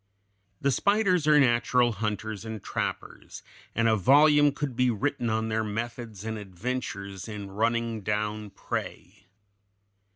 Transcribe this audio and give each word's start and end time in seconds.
The 0.59 0.71
spiders 0.71 1.27
are 1.27 1.39
natural 1.39 1.91
hunters 1.91 2.43
and 2.43 2.63
trappers, 2.63 3.43
and 3.75 3.87
a 3.87 3.95
volume 3.95 4.51
could 4.51 4.75
be 4.75 4.89
written 4.89 5.29
on 5.29 5.49
their 5.49 5.63
methods 5.63 6.25
and 6.25 6.39
adventures 6.39 7.27
in 7.27 7.51
running 7.51 8.01
down 8.01 8.49
prey. 8.49 9.27